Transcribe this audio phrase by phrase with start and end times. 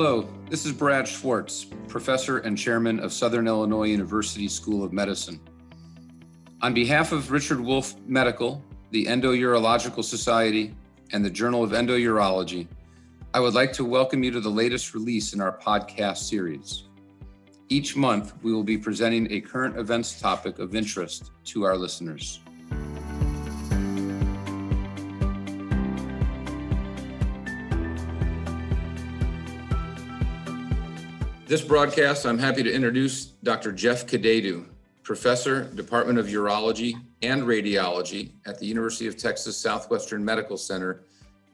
[0.00, 5.40] Hello, this is Brad Schwartz, professor and chairman of Southern Illinois University School of Medicine.
[6.62, 8.62] On behalf of Richard Wolf Medical,
[8.92, 10.72] the Endourological Society,
[11.12, 12.68] and the Journal of Endourology,
[13.34, 16.84] I would like to welcome you to the latest release in our podcast series.
[17.68, 22.38] Each month, we will be presenting a current events topic of interest to our listeners.
[31.48, 33.72] This broadcast, I'm happy to introduce Dr.
[33.72, 34.66] Jeff Cadeddu,
[35.02, 41.04] professor, Department of Urology and Radiology at the University of Texas Southwestern Medical Center,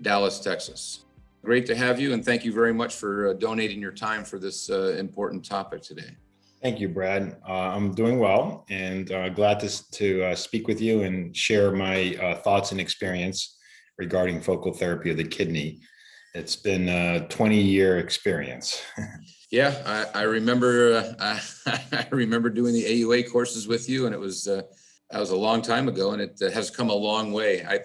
[0.02, 1.04] Dallas, Texas.
[1.44, 4.40] Great to have you, and thank you very much for uh, donating your time for
[4.40, 6.16] this uh, important topic today.
[6.60, 7.36] Thank you, Brad.
[7.48, 11.70] Uh, I'm doing well and uh, glad to, to uh, speak with you and share
[11.70, 13.58] my uh, thoughts and experience
[13.97, 15.78] regarding focal therapy of the kidney.
[16.34, 18.82] It's been a 20 year experience.
[19.55, 20.94] Yeah, I, I remember.
[20.94, 24.62] Uh, I, I, remember doing the AUA courses with you, and it was uh,
[25.10, 27.64] that was a long time ago, and it uh, has come a long way.
[27.64, 27.78] I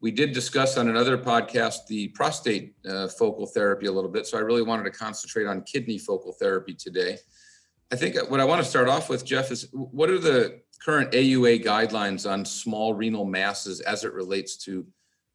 [0.00, 4.36] we did discuss on another podcast the prostate uh, focal therapy a little bit, so
[4.36, 7.18] I really wanted to concentrate on kidney focal therapy today.
[7.92, 11.12] I think what I want to start off with, Jeff, is what are the current
[11.12, 14.84] AUA guidelines on small renal masses as it relates to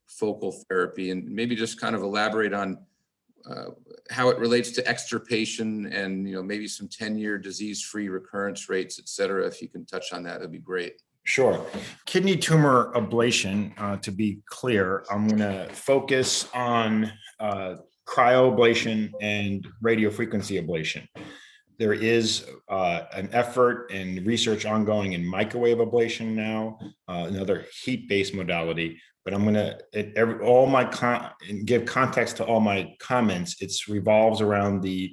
[0.08, 2.84] focal therapy, and maybe just kind of elaborate on
[3.48, 3.70] uh,
[4.10, 8.68] how it relates to extirpation and you know maybe some 10 year disease free recurrence
[8.68, 11.64] rates et cetera if you can touch on that that'd be great Sure.
[12.06, 17.76] Kidney tumor ablation, uh, to be clear, I'm going to focus on uh,
[18.08, 21.06] cryoablation and radiofrequency ablation.
[21.78, 28.08] There is uh, an effort and research ongoing in microwave ablation now, uh, another heat
[28.08, 31.30] based modality but I'm gonna it, every, all my con
[31.64, 33.56] give context to all my comments.
[33.60, 35.12] It's revolves around the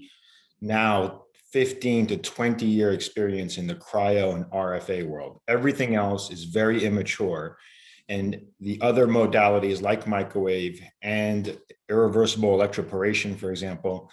[0.62, 5.41] now 15 to 20 year experience in the cryo and RFA world.
[5.47, 7.57] Everything else is very immature.
[8.09, 11.57] And the other modalities like microwave and
[11.90, 14.09] irreversible electroporation, for example,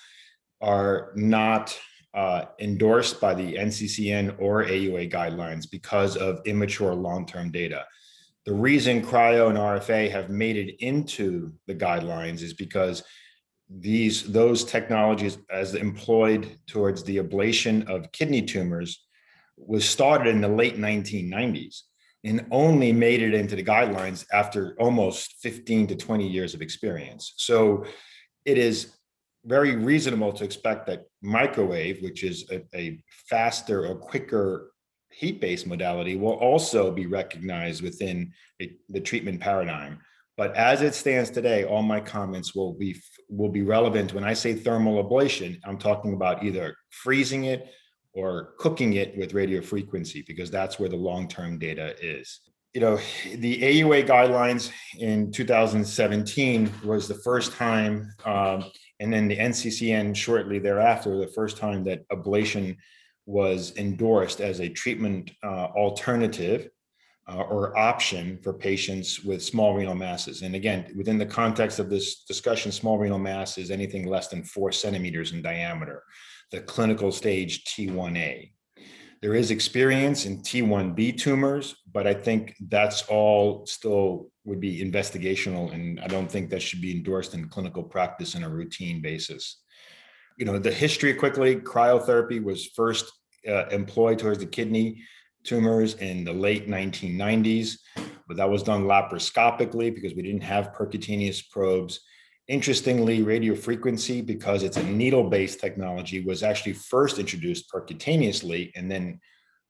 [0.61, 1.79] are not
[2.15, 7.85] uh, endorsed by the NCCN or AUA guidelines because of immature long term data.
[8.47, 13.03] The reason cryo and RFA have made it into the guidelines is because
[13.71, 19.07] these those technologies as employed towards the ablation of kidney tumors
[19.57, 21.83] was started in the late 1990s
[22.25, 27.35] and only made it into the guidelines after almost 15 to 20 years of experience.
[27.37, 27.85] So
[28.45, 28.95] it is
[29.45, 34.73] very reasonable to expect that microwave, which is a, a faster or quicker
[35.17, 38.33] heat-based modality will also be recognized within
[38.89, 40.01] the treatment paradigm.
[40.37, 42.97] But as it stands today, all my comments will be
[43.29, 44.13] will be relevant.
[44.13, 47.69] When I say thermal ablation, I'm talking about either freezing it
[48.13, 52.41] or cooking it with radio frequency because that's where the long-term data is.
[52.73, 52.99] You know,
[53.37, 58.65] the AUA guidelines in 2017 was the first time, um,
[58.99, 62.77] and then the NCCN shortly thereafter, the first time that ablation
[63.27, 66.69] was endorsed as a treatment uh, alternative
[67.27, 70.43] uh, or option for patients with small renal masses.
[70.43, 74.45] And again, within the context of this discussion, small renal mass is anything less than
[74.45, 76.03] four centimeters in diameter,
[76.51, 78.51] the clinical stage T1A.
[79.23, 85.73] There is experience in T1B tumors, but I think that's all still would be investigational,
[85.73, 89.64] and I don't think that should be endorsed in clinical practice on a routine basis
[90.37, 93.13] you know, the history quickly, cryotherapy was first
[93.49, 95.03] uh, employed towards the kidney
[95.45, 97.77] tumors in the late 1990s,
[98.27, 102.01] but that was done laparoscopically because we didn't have percutaneous probes.
[102.49, 109.21] Interestingly, radiofrequency, because it's a needle based technology, was actually first introduced percutaneously and then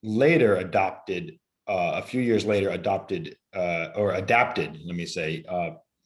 [0.03, 5.45] later adopted, uh, a few years later, adopted uh, or adapted, let me say,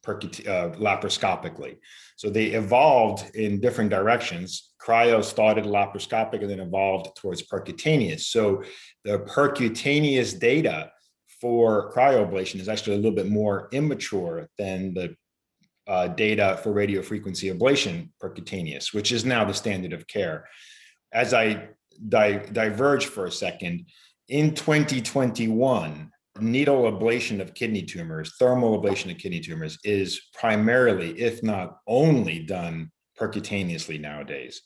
[0.09, 1.79] uh, uh, laparoscopically.
[2.17, 4.73] So they evolved in different directions.
[4.81, 8.23] Cryo started laparoscopic and then evolved towards percutaneous.
[8.23, 8.63] So
[9.05, 10.91] the percutaneous data
[11.41, 15.15] for cryoablation is actually a little bit more immature than the
[15.87, 20.47] uh, data for radiofrequency ablation percutaneous, which is now the standard of care.
[21.13, 21.69] As I
[22.09, 23.87] di- diverge for a second,
[24.29, 31.43] in 2021, needle ablation of kidney tumors, thermal ablation of kidney tumors is primarily, if
[31.43, 34.63] not only, done percutaneously nowadays.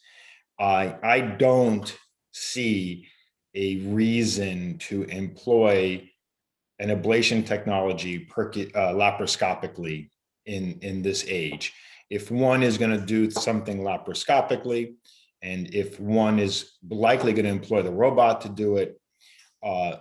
[0.58, 1.96] I, I don't
[2.32, 3.06] see
[3.54, 6.08] a reason to employ
[6.78, 10.08] an ablation technology percu- uh, laparoscopically
[10.46, 11.72] in, in this age.
[12.12, 14.94] if one is going to do something laparoscopically,
[15.40, 19.00] and if one is likely going to employ the robot to do it,
[19.62, 19.96] uh,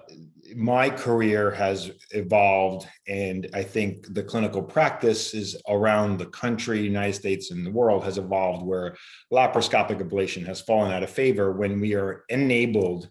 [0.56, 7.14] my career has evolved, and I think the clinical practice is around the country, United
[7.14, 8.96] States, and the world has evolved where
[9.32, 13.10] laparoscopic ablation has fallen out of favor when we are enabled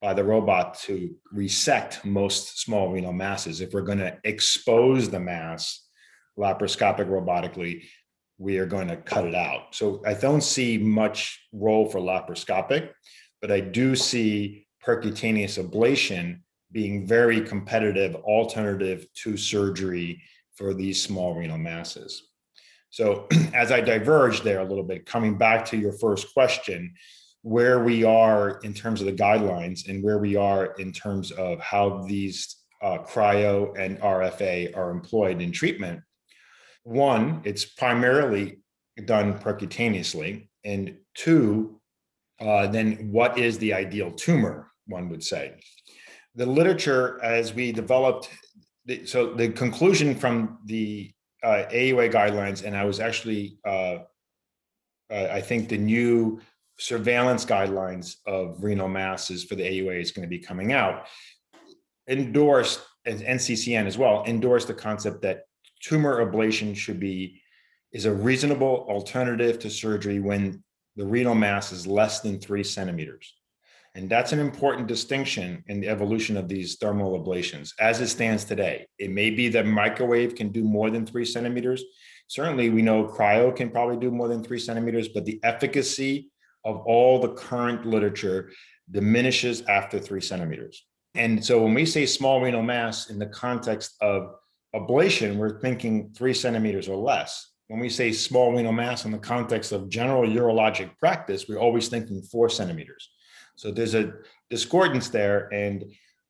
[0.00, 3.60] by the robot to resect most small renal masses.
[3.60, 5.86] If we're going to expose the mass
[6.38, 7.84] laparoscopic robotically,
[8.38, 9.74] we are going to cut it out.
[9.74, 12.88] So I don't see much role for laparoscopic,
[13.42, 16.40] but I do see percutaneous ablation
[16.72, 20.22] being very competitive alternative to surgery
[20.54, 22.30] for these small renal masses.
[22.90, 26.94] So as I diverge there a little bit, coming back to your first question,
[27.42, 31.58] where we are in terms of the guidelines and where we are in terms of
[31.60, 36.00] how these uh, cryo and RFA are employed in treatment.
[36.84, 38.58] One, it's primarily
[39.04, 41.80] done percutaneously, and two,
[42.40, 44.69] uh, then what is the ideal tumor?
[44.90, 45.54] One would say.
[46.34, 48.28] The literature, as we developed,
[49.04, 53.98] so the conclusion from the uh, AUA guidelines, and I was actually, uh,
[55.10, 56.40] uh, I think the new
[56.78, 61.06] surveillance guidelines of renal masses for the AUA is going to be coming out,
[62.08, 65.44] endorsed, and NCCN as well, endorsed the concept that
[65.82, 67.40] tumor ablation should be
[67.92, 70.62] is a reasonable alternative to surgery when
[70.96, 73.39] the renal mass is less than three centimeters.
[73.94, 78.44] And that's an important distinction in the evolution of these thermal ablations as it stands
[78.44, 78.86] today.
[78.98, 81.82] It may be that microwave can do more than three centimeters.
[82.28, 86.30] Certainly, we know cryo can probably do more than three centimeters, but the efficacy
[86.64, 88.52] of all the current literature
[88.90, 90.86] diminishes after three centimeters.
[91.16, 94.34] And so when we say small renal mass in the context of
[94.74, 97.52] ablation, we're thinking three centimeters or less.
[97.66, 101.88] When we say small renal mass in the context of general urologic practice, we're always
[101.88, 103.10] thinking four centimeters.
[103.56, 104.12] So there's a
[104.48, 105.84] discordance there and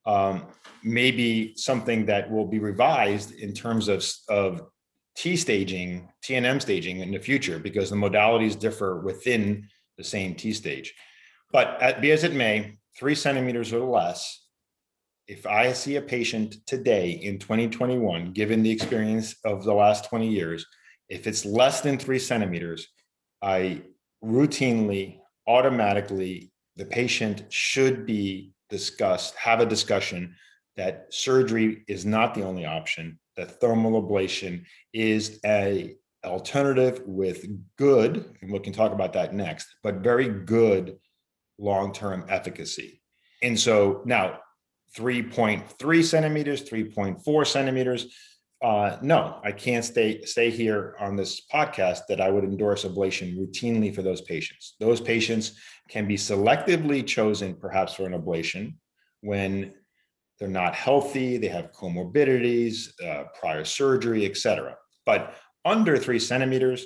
[0.07, 0.47] um,
[0.83, 4.63] maybe something that will be revised in terms of, of
[5.17, 9.69] T staging, TNM staging in the future, because the modalities differ within
[9.99, 10.95] the same T stage.
[11.53, 14.47] But at, be as it may, three centimeters or less,
[15.27, 20.29] if I see a patient today in 2021, given the experience of the last 20
[20.29, 20.67] years,
[21.09, 22.89] if it's less than three centimeters,
[23.43, 23.83] I
[24.25, 30.35] routinely, automatically, the patient should be discussed, have a discussion
[30.79, 35.95] that surgery is not the only option, that thermal ablation is a
[36.25, 37.45] alternative with
[37.77, 40.97] good, and we can talk about that next, but very good
[41.59, 43.03] long-term efficacy.
[43.43, 44.39] And so now
[44.97, 48.07] 3.3 centimeters, 3.4 centimeters.
[48.63, 53.39] Uh, no, I can't stay stay here on this podcast that I would endorse ablation
[53.39, 54.75] routinely for those patients.
[54.79, 55.59] Those patients
[55.89, 58.75] can be selectively chosen, perhaps for an ablation,
[59.23, 59.73] when
[60.39, 64.77] they're not healthy, they have comorbidities, uh, prior surgery, etc.
[65.07, 65.35] But
[65.65, 66.85] under three centimeters,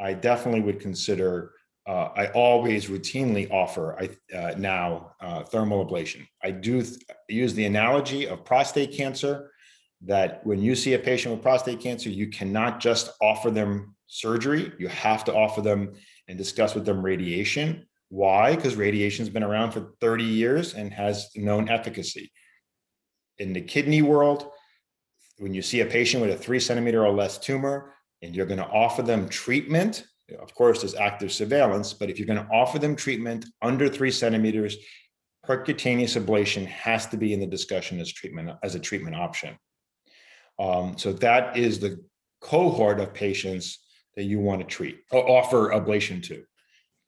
[0.00, 1.52] I definitely would consider.
[1.88, 6.26] Uh, I always routinely offer I, uh, now uh, thermal ablation.
[6.42, 9.52] I do th- use the analogy of prostate cancer
[10.02, 14.72] that when you see a patient with prostate cancer, you cannot just offer them surgery.
[14.78, 15.94] You have to offer them
[16.28, 17.86] and discuss with them radiation.
[18.08, 18.54] Why?
[18.54, 22.30] Because radiation has been around for 30 years and has known efficacy.
[23.38, 24.50] In the kidney world,
[25.38, 28.58] when you see a patient with a three centimeter or less tumor, and you're going
[28.58, 30.06] to offer them treatment,
[30.40, 34.10] of course, there's active surveillance, but if you're going to offer them treatment under three
[34.10, 34.76] centimeters,
[35.46, 39.56] percutaneous ablation has to be in the discussion as treatment as a treatment option.
[40.58, 42.02] Um, so that is the
[42.40, 43.80] cohort of patients
[44.14, 46.42] that you want to treat or offer ablation to.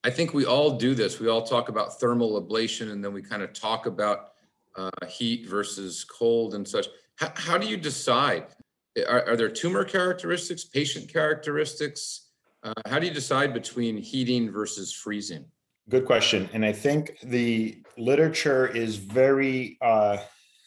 [0.05, 1.19] I think we all do this.
[1.19, 4.31] We all talk about thermal ablation and then we kind of talk about
[4.77, 6.87] uh, heat versus cold and such.
[7.17, 8.47] How, how do you decide?
[9.09, 12.31] Are, are there tumor characteristics, patient characteristics?
[12.63, 15.45] Uh, how do you decide between heating versus freezing?
[15.89, 16.49] Good question.
[16.53, 20.19] And I think the literature is very, uh,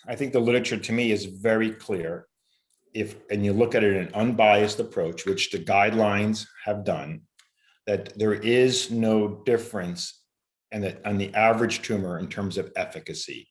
[0.07, 2.27] I think the literature to me is very clear.
[2.93, 7.21] If, and you look at it in an unbiased approach, which the guidelines have done,
[7.87, 10.21] that there is no difference
[10.71, 13.47] and that on the average tumor in terms of efficacy.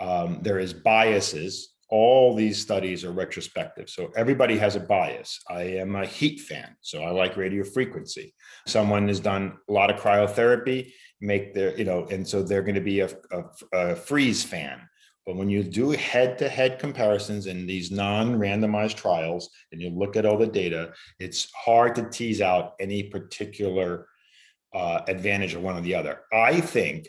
[0.00, 3.90] Um, there is biases all these studies are retrospective.
[3.90, 5.40] So everybody has a bias.
[5.48, 8.32] I am a heat fan, so I like radio frequency.
[8.66, 12.76] Someone has done a lot of cryotherapy, make their, you know, and so they're going
[12.76, 14.80] to be a, a, a freeze fan.
[15.26, 20.38] But when you do head-to-head comparisons in these non-randomized trials and you look at all
[20.38, 24.06] the data, it's hard to tease out any particular
[24.74, 26.20] uh, advantage of one or the other.
[26.32, 27.08] I think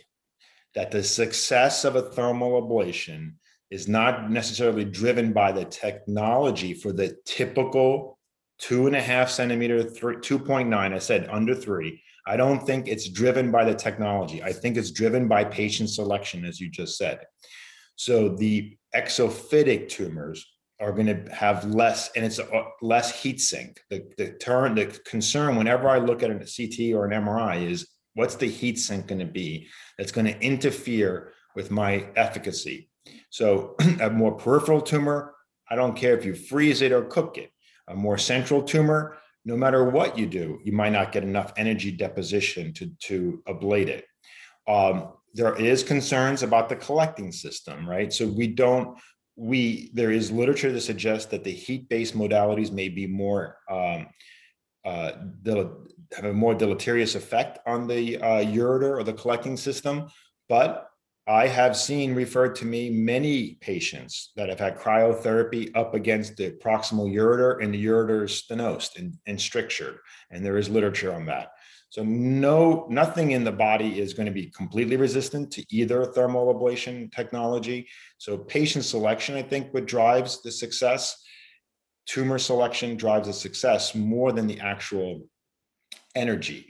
[0.75, 3.33] that the success of a thermal ablation
[3.69, 8.17] is not necessarily driven by the technology for the typical
[8.59, 12.01] two and a half centimeter, three, 2.9, I said under three.
[12.27, 14.43] I don't think it's driven by the technology.
[14.43, 17.21] I think it's driven by patient selection, as you just said.
[18.01, 20.43] So the exophytic tumors
[20.79, 23.79] are going to have less, and it's a, less heat sink.
[23.91, 27.87] The, the turn, the concern whenever I look at a CT or an MRI is
[28.15, 29.67] what's the heat sink going to be
[29.99, 32.89] that's going to interfere with my efficacy.
[33.29, 35.35] So a more peripheral tumor,
[35.69, 37.51] I don't care if you freeze it or cook it.
[37.87, 41.91] A more central tumor, no matter what you do, you might not get enough energy
[41.91, 44.05] deposition to, to ablate it.
[44.67, 48.11] Um, there is concerns about the collecting system, right?
[48.11, 48.97] So we don't,
[49.35, 54.07] we, there is literature that suggests that the heat-based modalities may be more, um,
[54.85, 55.11] uh,
[56.15, 60.07] have a more deleterious effect on the uh, ureter or the collecting system.
[60.49, 60.90] But
[61.27, 66.51] I have seen referred to me many patients that have had cryotherapy up against the
[66.51, 69.99] proximal ureter and the ureter is stenosed and, and strictured.
[70.31, 71.49] And there is literature on that.
[71.89, 76.53] So no, nothing in the body is going to be completely resistant to either thermal
[76.55, 77.87] ablation technology.
[78.17, 81.21] So patient selection, I think, what drives the success.
[82.07, 85.27] Tumor selection drives the success more than the actual
[86.15, 86.67] energy.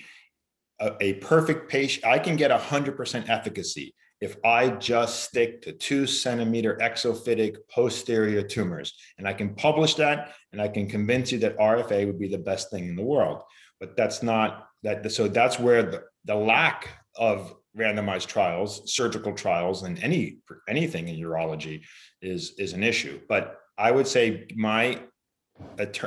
[0.81, 6.05] A, a perfect patient, I can get 100% efficacy if I just stick to two
[6.05, 8.93] centimeter exophytic posterior tumors.
[9.17, 12.37] And I can publish that and I can convince you that RFA would be the
[12.37, 13.41] best thing in the world.
[13.79, 19.83] But that's not that so that's where the, the lack of randomized trials surgical trials
[19.83, 20.37] and any
[20.67, 21.81] anything in urology
[22.21, 24.99] is is an issue but i would say my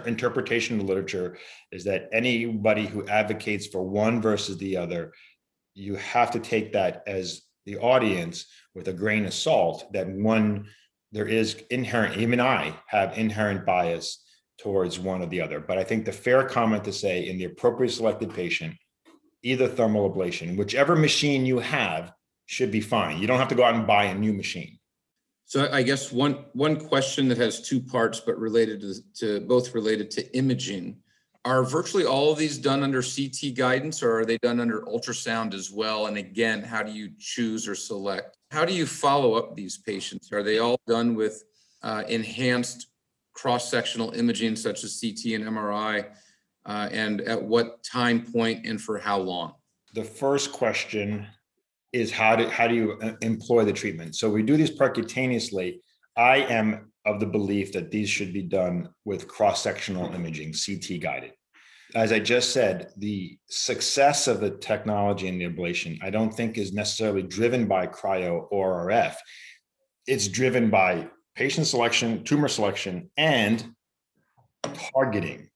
[0.07, 1.39] interpretation of the literature
[1.73, 5.13] is that anybody who advocates for one versus the other
[5.75, 10.67] you have to take that as the audience with a grain of salt that one
[11.13, 14.25] there is inherent even i have inherent bias
[14.59, 15.61] towards one or the other.
[15.61, 18.75] But I think the fair comment to say in the appropriate selected patient,
[19.43, 22.13] either thermal ablation, whichever machine you have
[22.47, 23.19] should be fine.
[23.19, 24.79] You don't have to go out and buy a new machine.
[25.47, 29.75] So I guess one one question that has two parts, but related to, to both
[29.75, 30.97] related to imaging.
[31.45, 35.53] Are virtually all of these done under CT guidance or are they done under ultrasound
[35.53, 36.07] as well?
[36.07, 38.39] And again, how do you choose or select?
[38.51, 40.33] How do you follow up these patients?
[40.33, 41.45] Are they all done with
[41.83, 42.87] uh, enhanced
[43.35, 46.07] cross-sectional imaging such as CT and MRI?
[46.65, 49.53] Uh, and at what time point and for how long?
[49.93, 51.27] The first question
[51.93, 54.17] is how do, how do you uh, employ the treatment?
[54.17, 55.81] So we do these percutaneously.
[56.17, 61.33] I am of the belief that these should be done with cross-sectional imaging, CT guided.
[61.95, 66.57] As I just said, the success of the technology in the ablation, I don't think
[66.57, 69.15] is necessarily driven by cryo or RF.
[70.07, 73.75] It's driven by patient selection, tumor selection, and
[74.93, 75.49] targeting.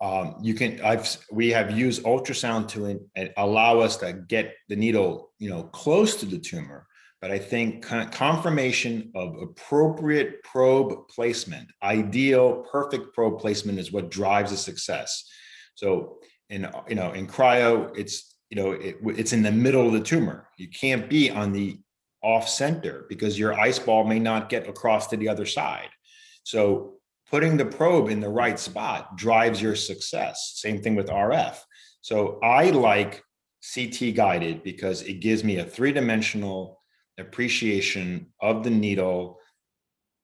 [0.00, 4.76] Um, you can, I've, we have used ultrasound to in, allow us to get the
[4.76, 6.86] needle, you know, close to the tumor.
[7.20, 14.52] But I think confirmation of appropriate probe placement, ideal, perfect probe placement is what drives
[14.52, 15.24] a success.
[15.74, 19.92] So in, you know, in cryo, it's, you know, it, it's in the middle of
[19.92, 20.48] the tumor.
[20.58, 21.80] You can't be on the
[22.22, 25.88] off center because your ice ball may not get across to the other side.
[26.44, 26.94] So
[27.30, 30.52] putting the probe in the right spot drives your success.
[30.56, 31.56] Same thing with RF.
[32.00, 33.22] So I like
[33.74, 36.77] CT guided because it gives me a three dimensional
[37.18, 39.38] appreciation of the needle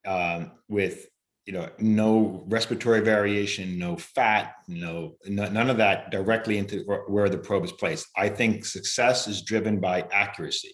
[0.07, 1.07] um, with
[1.47, 7.29] you know no respiratory variation no fat no, no none of that directly into where
[7.29, 10.73] the probe is placed i think success is driven by accuracy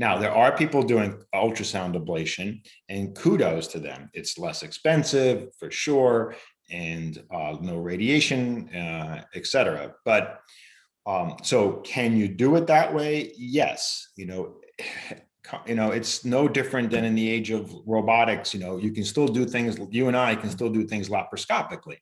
[0.00, 4.08] now, there are people doing ultrasound ablation, and kudos to them.
[4.14, 6.34] It's less expensive for sure,
[6.70, 9.92] and uh, no radiation, uh, et cetera.
[10.06, 10.40] But
[11.06, 13.34] um, so, can you do it that way?
[13.36, 14.08] Yes.
[14.16, 14.59] You know,
[15.66, 18.54] you know, it's no different than in the age of robotics.
[18.54, 19.78] You know, you can still do things.
[19.90, 21.98] You and I can still do things laparoscopically.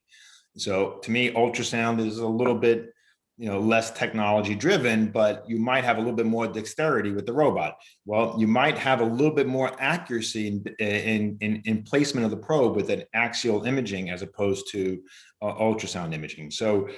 [0.57, 2.93] So, to me, ultrasound is a little bit
[3.39, 7.25] you know less technology driven but you might have a little bit more dexterity with
[7.25, 11.83] the robot well you might have a little bit more accuracy in in in, in
[11.85, 15.01] placement of the probe with an axial imaging as opposed to
[15.41, 16.89] uh, ultrasound imaging so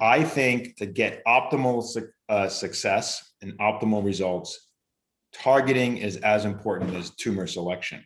[0.00, 4.69] i think to get optimal su- uh, success and optimal results
[5.32, 8.04] targeting is as important as tumor selection.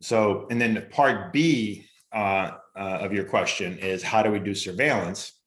[0.00, 4.54] So, and then part B uh, uh, of your question is how do we do
[4.54, 5.40] surveillance?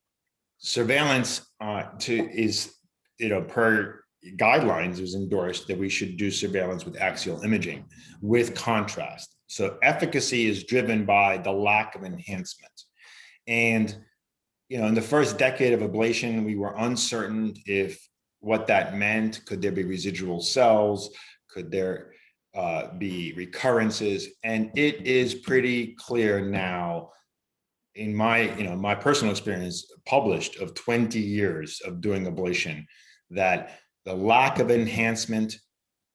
[0.59, 2.73] Surveillance uh, to is
[3.19, 4.01] you know per
[4.35, 7.85] guidelines is endorsed that we should do surveillance with axial imaging
[8.21, 9.35] with contrast.
[9.47, 12.71] So efficacy is driven by the lack of enhancement.
[13.47, 13.95] And
[14.69, 18.06] you know, in the first decade of ablation, we were uncertain if
[18.47, 19.45] what that meant.
[19.45, 21.09] Could there be residual cells?
[21.49, 22.13] Could there
[22.55, 24.29] uh, be recurrences?
[24.41, 27.09] And it is pretty clear now
[27.95, 32.85] in my, you know, my personal experience published of 20 years of doing ablation
[33.31, 35.57] that the lack of enhancement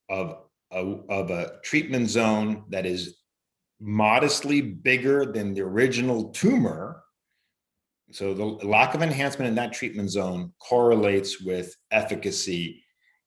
[0.09, 0.39] of
[0.73, 3.19] a, of a treatment zone that is
[3.79, 7.03] modestly bigger than the original tumor
[8.13, 12.85] so the lack of enhancement in that treatment zone correlates with efficacy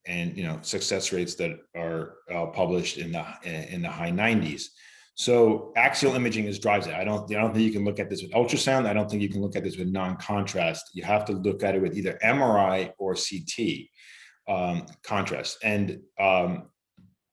[0.08, 4.66] and you know success rates that are uh, published in the in the high 90s.
[5.16, 6.94] So axial imaging is drives it.
[6.94, 8.86] I don't I don't think you can look at this with ultrasound.
[8.86, 10.92] I don't think you can look at this with non-contrast.
[10.94, 13.88] You have to look at it with either MRI or CT
[14.48, 15.58] um, contrast.
[15.64, 16.70] And um,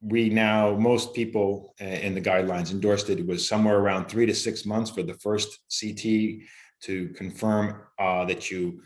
[0.01, 3.19] we now most people uh, in the guidelines endorsed it.
[3.19, 6.43] It was somewhere around three to six months for the first CT
[6.83, 8.83] to confirm uh, that you,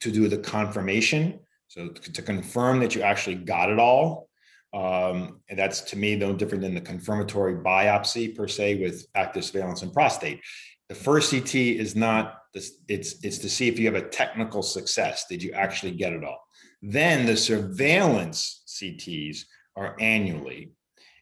[0.00, 1.40] to do the confirmation.
[1.68, 4.28] So to confirm that you actually got it all.
[4.72, 9.44] Um, and that's to me no different than the confirmatory biopsy per se with active
[9.44, 10.40] surveillance and prostate.
[10.88, 14.62] The first CT is not this, it's it's to see if you have a technical
[14.62, 15.26] success.
[15.28, 16.40] Did you actually get it all?
[16.82, 19.44] Then the surveillance CTs
[19.76, 20.72] are annually,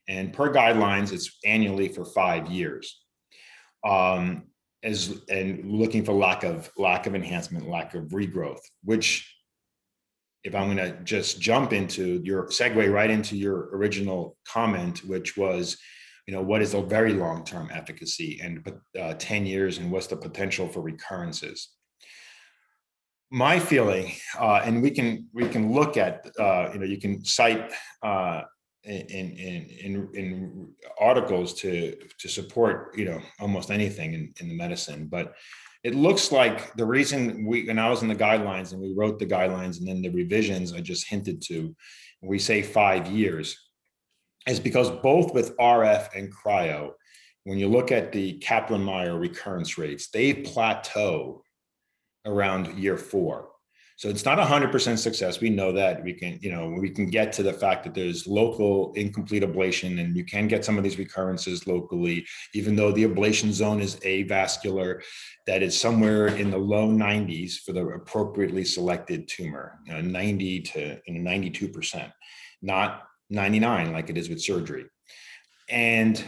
[0.09, 3.03] and per guidelines, it's annually for five years.
[3.85, 4.45] Um,
[4.83, 9.33] as and looking for lack of lack of enhancement, lack of regrowth, which
[10.45, 15.37] if I'm going to just jump into your segue right into your original comment, which
[15.37, 15.77] was,
[16.27, 18.67] you know, what is the very long term efficacy and
[19.01, 21.69] uh, 10 years and what's the potential for recurrences?
[23.31, 27.25] My feeling, uh, and we can we can look at, uh, you know, you can
[27.25, 28.43] cite uh,
[28.85, 30.69] in in in in
[31.01, 35.07] articles to to support you know almost anything in, in the medicine.
[35.07, 35.35] But
[35.85, 39.19] it looks like the reason we when i was in the guidelines and we wrote
[39.19, 41.75] the guidelines and then the revisions i just hinted to
[42.23, 43.59] we say five years
[44.47, 46.93] is because both with rf and cryo
[47.45, 51.43] when you look at the kaplan-meier recurrence rates they plateau
[52.27, 53.49] around year four
[53.97, 55.41] so it's not 100% success.
[55.41, 58.27] We know that we can, you know, we can get to the fact that there's
[58.27, 63.07] local incomplete ablation and you can get some of these recurrences locally, even though the
[63.07, 65.03] ablation zone is avascular,
[65.47, 70.61] that is somewhere in the low 90s for the appropriately selected tumor, you know, 90
[70.61, 72.11] to you know, 92%,
[72.63, 74.87] not 99 like it is with surgery.
[75.69, 76.23] And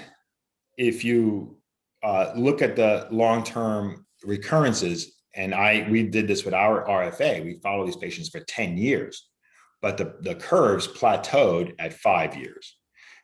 [0.77, 1.59] if you
[2.03, 7.45] uh, look at the long-term recurrences, and I we did this with our RFA.
[7.45, 9.29] We follow these patients for 10 years,
[9.83, 12.77] but the, the curves plateaued at five years.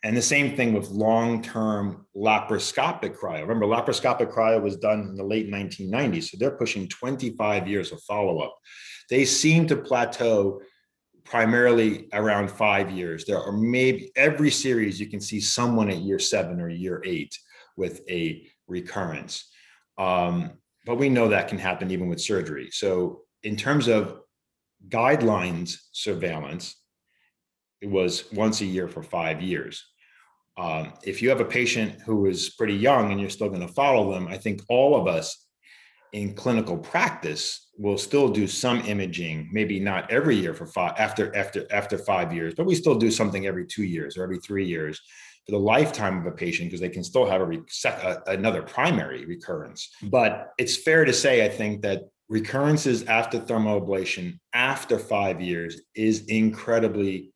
[0.03, 3.42] And the same thing with long-term laparoscopic cryo.
[3.42, 8.01] Remember, laparoscopic cryo was done in the late 1990s, so they're pushing 25 years of
[8.03, 8.57] follow-up.
[9.11, 10.62] They seem to plateau
[11.25, 13.25] primarily around five years.
[13.27, 17.37] There are maybe every series you can see someone at year seven or year eight
[17.77, 19.49] with a recurrence.
[19.99, 20.53] Um,
[20.87, 22.71] but we know that can happen even with surgery.
[22.73, 24.21] So in terms of
[24.88, 26.77] guidelines surveillance,
[27.81, 29.85] it was once a year for five years.
[30.59, 33.73] Um, if you have a patient who is pretty young and you're still going to
[33.73, 35.47] follow them, I think all of us
[36.12, 41.35] in clinical practice will still do some imaging, maybe not every year for five after
[41.37, 44.66] after after five years, but we still do something every two years or every three
[44.66, 45.01] years
[45.46, 47.62] for the lifetime of a patient because they can still have a, re-
[48.26, 49.90] another primary recurrence.
[50.03, 56.26] But it's fair to say, I think, that recurrences after thermoablation after five years is
[56.26, 57.33] incredibly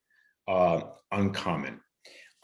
[0.46, 1.80] uh, uncommon.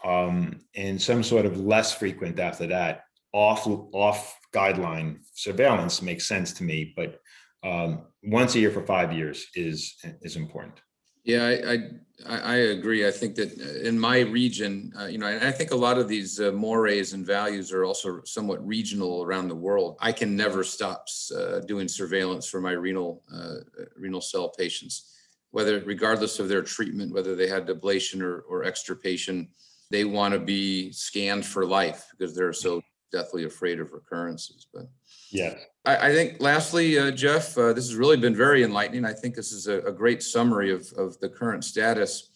[0.05, 6.53] Um, and some sort of less frequent after that off off guideline surveillance makes sense
[6.55, 7.21] to me but
[7.63, 10.81] um, once a year for five years is is important
[11.25, 11.79] yeah, I,
[12.27, 13.07] I, I agree.
[13.07, 15.99] I think that uh, in my region, uh, you know, and I think a lot
[15.99, 19.97] of these uh, mores and values are also somewhat regional around the world.
[20.01, 21.07] I can never stop
[21.37, 23.57] uh, doing surveillance for my renal uh,
[23.97, 25.15] renal cell patients,
[25.51, 29.49] whether regardless of their treatment, whether they had ablation or, or extirpation,
[29.91, 34.67] they want to be scanned for life because they're so deathly afraid of recurrences.
[34.73, 34.89] But
[35.31, 39.05] yeah, I, I think lastly, uh, Jeff, uh, this has really been very enlightening.
[39.05, 42.31] I think this is a, a great summary of, of the current status.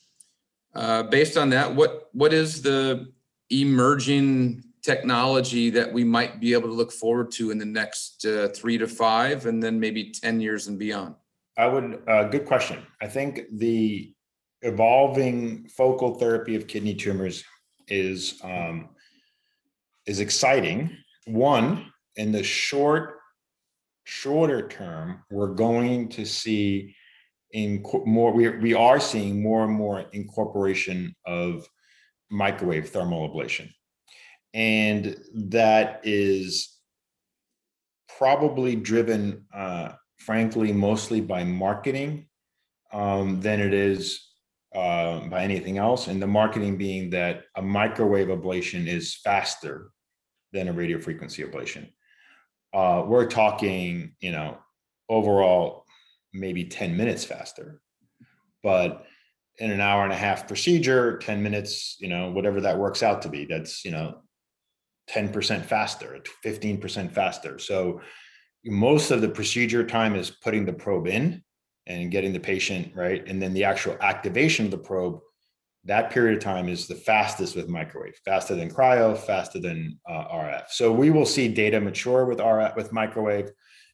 [0.74, 3.12] Uh, based on that, what, what is the
[3.50, 8.48] emerging technology that we might be able to look forward to in the next uh,
[8.48, 11.14] three to five and then maybe 10 years and beyond?
[11.56, 12.82] I would, uh, good question.
[13.00, 14.12] I think the
[14.62, 17.44] evolving focal therapy of kidney tumors
[17.86, 18.88] is, um,
[20.06, 20.96] is exciting.
[21.26, 23.18] One, in the short,
[24.04, 26.94] shorter term, we're going to see
[27.52, 31.66] in more, we, we are seeing more and more incorporation of
[32.30, 33.70] microwave thermal ablation.
[34.52, 36.76] And that is
[38.18, 42.26] probably driven, uh, frankly, mostly by marketing
[42.92, 44.20] um, than it is
[44.74, 46.08] uh, by anything else.
[46.08, 49.90] And the marketing being that a microwave ablation is faster
[50.52, 51.90] than a radio frequency ablation.
[52.72, 54.58] Uh, we're talking, you know,
[55.08, 55.84] overall,
[56.32, 57.80] maybe 10 minutes faster.
[58.62, 59.04] But
[59.58, 63.22] in an hour and a half procedure, 10 minutes, you know, whatever that works out
[63.22, 64.22] to be, that's, you know,
[65.10, 67.58] 10% faster, 15% faster.
[67.58, 68.00] So
[68.64, 71.44] most of the procedure time is putting the probe in
[71.86, 73.26] and getting the patient right.
[73.26, 75.20] And then the actual activation of the probe,
[75.84, 80.24] that period of time is the fastest with microwave, faster than cryo, faster than uh,
[80.28, 80.64] RF.
[80.70, 83.50] So we will see data mature with RF with microwave,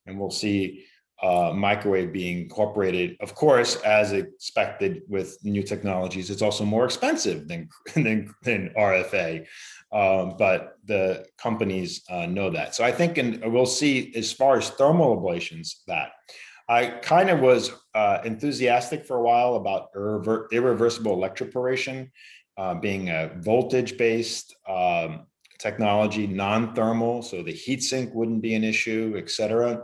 [0.07, 0.85] and we'll see
[1.23, 3.17] uh, microwave being incorporated.
[3.21, 9.47] Of course, as expected with new technologies, it's also more expensive than than, than RFA.
[9.93, 12.77] Um, but the companies uh, know that.
[12.77, 16.13] So I think, and we'll see as far as thermal ablations that
[16.71, 22.13] I kind of was uh, enthusiastic for a while about irrever- irreversible electroporation
[22.57, 25.27] uh, being a voltage based um,
[25.59, 29.83] technology, non thermal, so the heat sink wouldn't be an issue, et cetera.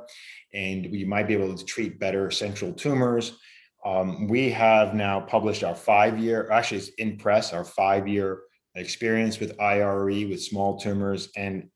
[0.54, 3.36] And we might be able to treat better central tumors.
[3.84, 8.42] Um, we have now published our five year, actually, it's in press, our five year
[8.76, 11.68] experience with IRE with small tumors, and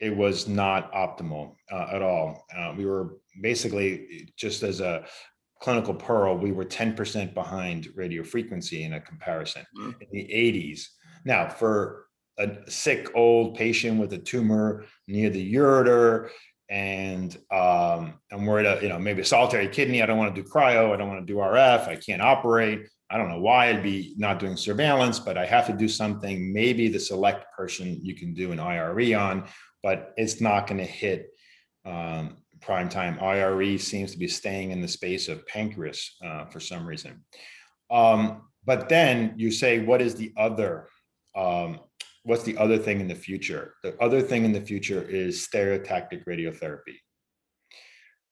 [0.00, 2.44] it was not optimal uh, at all.
[2.56, 5.04] Uh, we were basically just as a
[5.60, 9.90] clinical pearl, we were 10% behind radio frequency in a comparison mm-hmm.
[10.00, 10.82] in the 80s.
[11.24, 12.06] Now, for
[12.38, 16.30] a sick old patient with a tumor near the ureter,
[16.70, 20.02] and um, I'm worried, you know, maybe a solitary kidney.
[20.02, 20.94] I don't want to do cryo.
[20.94, 21.88] I don't want to do RF.
[21.88, 22.86] I can't operate.
[23.10, 26.52] I don't know why I'd be not doing surveillance, but I have to do something.
[26.52, 29.48] Maybe the select person you can do an IRE on,
[29.82, 31.30] but it's not going to hit
[31.84, 33.18] um, prime time.
[33.20, 37.24] IRE seems to be staying in the space of pancreas uh, for some reason.
[37.90, 40.88] Um, but then you say, what is the other?
[41.34, 41.80] Um,
[42.24, 43.74] what's the other thing in the future?
[43.82, 46.98] The other thing in the future is stereotactic radiotherapy.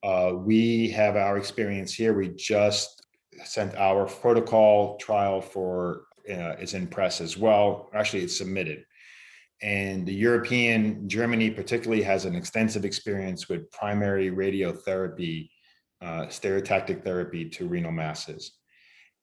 [0.03, 2.14] Uh, we have our experience here.
[2.14, 3.05] We just
[3.45, 7.88] sent our protocol trial for uh, is in press as well.
[7.95, 8.85] Actually, it's submitted.
[9.62, 15.51] And the European, Germany particularly, has an extensive experience with primary radiotherapy,
[16.01, 18.53] uh, stereotactic therapy to renal masses.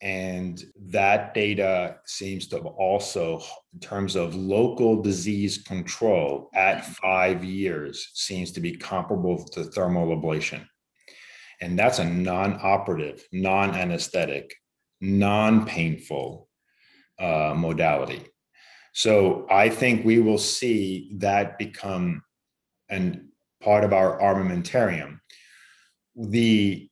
[0.02, 3.41] And that data seems to also,
[3.74, 10.08] in terms of local disease control at five years, seems to be comparable to thermal
[10.08, 10.67] ablation.
[11.62, 14.54] And that's a non operative, non anesthetic,
[15.00, 16.50] non painful
[17.17, 18.26] uh, modality.
[18.95, 22.23] So I think we will see that become
[22.89, 23.29] an
[23.62, 25.19] part of our armamentarium.
[26.15, 26.88] The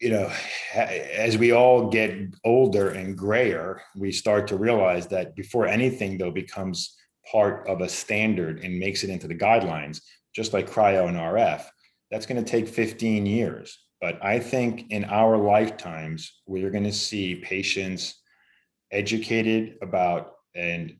[0.00, 0.30] you know,
[0.74, 6.30] as we all get older and grayer, we start to realize that before anything, though,
[6.30, 6.94] becomes
[7.30, 10.02] part of a standard and makes it into the guidelines,
[10.34, 11.64] just like cryo and RF,
[12.10, 13.78] that's going to take 15 years.
[14.00, 18.20] But I think in our lifetimes, we're going to see patients
[18.92, 20.96] educated about and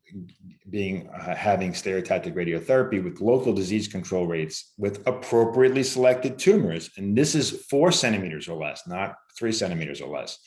[0.70, 7.16] being uh, having stereotactic radiotherapy with local disease control rates with appropriately selected tumors and
[7.16, 10.38] this is four centimeters or less not three centimeters or less.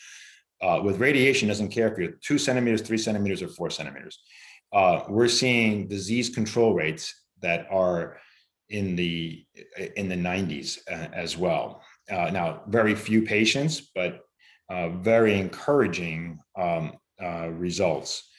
[0.62, 4.20] Uh, with radiation doesn't care if you're two centimeters three centimeters or four centimeters.
[4.74, 8.18] Uh, we're seeing disease control rates that are
[8.70, 9.46] in the
[9.96, 11.82] in the 90s uh, as well.
[12.12, 14.22] Uh, now very few patients but
[14.70, 16.92] uh, very encouraging um,
[17.52, 18.30] results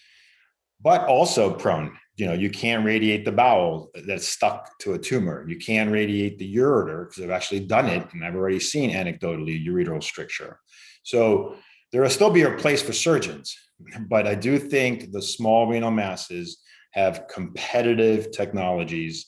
[0.80, 1.96] but also prone.
[2.16, 5.48] You know, you can't radiate the bowel that's stuck to a tumor.
[5.48, 9.64] You can radiate the ureter because I've actually done it and I've already seen anecdotally
[9.64, 10.58] ureteral stricture.
[11.04, 11.56] So
[11.92, 13.56] there will still be a place for surgeons,
[14.08, 16.58] but I do think the small renal masses
[16.92, 19.26] have competitive technologies.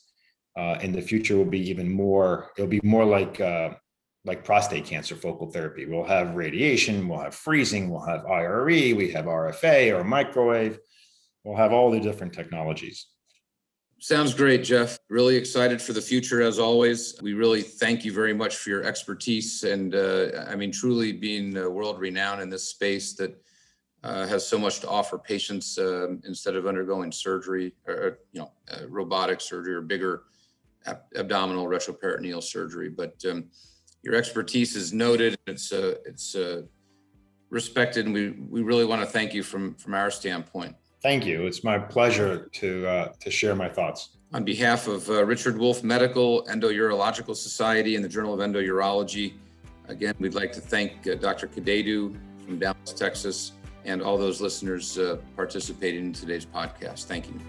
[0.58, 2.50] Uh, in the future will be even more.
[2.56, 3.70] It'll be more like uh,
[4.24, 5.86] like prostate cancer focal therapy.
[5.86, 10.78] We'll have radiation, we'll have freezing, we'll have IRE, we have RFA or microwave.
[11.44, 13.06] We'll have all the different technologies.
[13.98, 14.98] Sounds great, Jeff.
[15.10, 17.20] Really excited for the future as always.
[17.20, 21.56] We really thank you very much for your expertise and uh, I mean, truly being
[21.56, 23.38] uh, world renowned in this space that
[24.02, 28.50] uh, has so much to offer patients um, instead of undergoing surgery or, you know,
[28.72, 30.22] uh, robotic surgery or bigger
[30.86, 32.88] ab- abdominal retroperitoneal surgery.
[32.88, 33.50] But um,
[34.02, 35.38] your expertise is noted.
[35.46, 36.62] It's uh, it's uh,
[37.50, 40.74] respected, and we we really want to thank you from from our standpoint.
[41.02, 41.46] Thank you.
[41.46, 44.10] It's my pleasure to uh, to share my thoughts.
[44.32, 49.34] On behalf of uh, Richard Wolf Medical Endourological Society and the Journal of Endourology,
[49.88, 51.48] again, we'd like to thank uh, Dr.
[51.48, 53.52] Cadeddu from Dallas, Texas,
[53.84, 57.06] and all those listeners uh, participating in today's podcast.
[57.06, 57.40] Thank you.